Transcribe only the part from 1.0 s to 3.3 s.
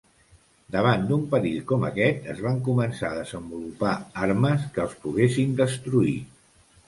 d'un perill com aquest es van començar a